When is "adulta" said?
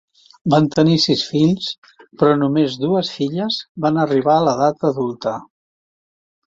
4.93-5.41